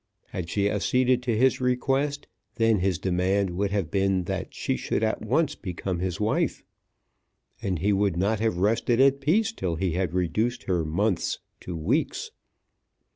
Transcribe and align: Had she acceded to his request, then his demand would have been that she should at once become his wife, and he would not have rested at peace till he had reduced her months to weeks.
Had 0.29 0.49
she 0.49 0.67
acceded 0.67 1.21
to 1.21 1.37
his 1.37 1.61
request, 1.61 2.25
then 2.55 2.79
his 2.79 2.97
demand 2.97 3.51
would 3.51 3.69
have 3.69 3.91
been 3.91 4.23
that 4.23 4.51
she 4.51 4.75
should 4.75 5.03
at 5.03 5.21
once 5.21 5.53
become 5.53 5.99
his 5.99 6.19
wife, 6.19 6.63
and 7.61 7.77
he 7.77 7.93
would 7.93 8.17
not 8.17 8.39
have 8.39 8.57
rested 8.57 8.99
at 8.99 9.21
peace 9.21 9.51
till 9.51 9.75
he 9.75 9.91
had 9.91 10.15
reduced 10.15 10.63
her 10.63 10.83
months 10.83 11.37
to 11.59 11.75
weeks. 11.75 12.31